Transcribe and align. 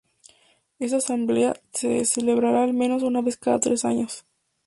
Esta 0.79 0.97
asamblea 0.97 1.53
se 1.73 2.05
celebrará 2.05 2.63
al 2.63 2.73
menos 2.73 3.03
una 3.03 3.21
vez 3.21 3.37
cada 3.37 3.59
tres 3.59 3.85
años. 3.85 4.25